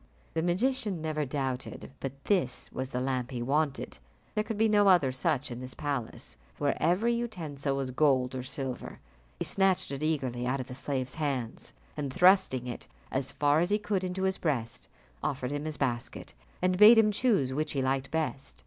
The 0.33 0.41
magician 0.41 0.99
never 0.99 1.25
doubted 1.27 1.91
but 1.99 2.23
this 2.25 2.71
was 2.71 2.89
the 2.89 2.99
lamp 2.99 3.29
he 3.29 3.43
wanted. 3.43 3.99
There 4.33 4.43
could 4.43 4.57
be 4.57 4.67
no 4.67 4.87
other 4.87 5.11
such 5.11 5.51
in 5.51 5.59
this 5.59 5.75
palace, 5.75 6.37
where 6.57 6.75
every 6.81 7.13
utensil 7.13 7.77
was 7.77 7.91
gold 7.91 8.33
or 8.33 8.41
silver. 8.41 8.99
He 9.37 9.45
snatched 9.45 9.91
it 9.91 10.01
eagerly 10.01 10.47
out 10.47 10.59
of 10.59 10.65
the 10.65 10.73
slave's 10.73 11.13
hand, 11.13 11.71
and 11.95 12.11
thrusting 12.11 12.65
it 12.65 12.87
as 13.11 13.31
far 13.31 13.59
as 13.59 13.69
he 13.69 13.77
could 13.77 14.03
into 14.03 14.23
his 14.23 14.39
breast, 14.39 14.87
offered 15.21 15.51
him 15.51 15.65
his 15.65 15.77
basket, 15.77 16.33
and 16.63 16.79
bade 16.79 16.97
him 16.97 17.11
choose 17.11 17.53
which 17.53 17.73
he 17.73 17.83
liked 17.83 18.09
best. 18.09 18.59